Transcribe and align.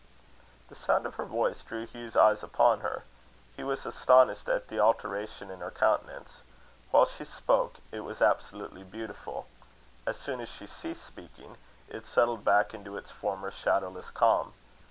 The 0.69 0.73
sound 0.75 1.05
of 1.05 1.13
her 1.17 1.25
voice 1.25 1.61
drew 1.61 1.85
Hugh's 1.85 2.15
eyes 2.17 2.41
upon 2.41 2.79
her: 2.79 3.03
he 3.55 3.63
was 3.63 3.85
astonished 3.85 4.49
at 4.49 4.67
the 4.67 4.79
alteration 4.79 5.51
in 5.51 5.59
her 5.59 5.69
countenance. 5.69 6.41
While 6.89 7.05
she 7.05 7.23
spoke 7.23 7.75
it 7.91 7.99
was 7.99 8.19
absolutely 8.19 8.81
beautiful. 8.81 9.45
As 10.07 10.17
soon 10.17 10.39
as 10.41 10.49
she 10.49 10.65
ceased 10.65 11.05
speaking, 11.05 11.55
it 11.87 12.07
settled 12.07 12.43
back 12.43 12.73
into 12.73 12.97
its 12.97 13.11
former 13.11 13.51
shadowless 13.51 14.09
calm. 14.09 14.53